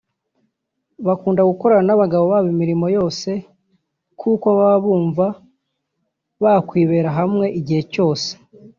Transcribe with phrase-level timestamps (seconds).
[1.07, 3.29] Bakunda gukorana n’abagabo babo imirimo yose
[4.19, 5.25] kuko baba bumva
[6.43, 8.29] bakwibera hamwe igihe cyose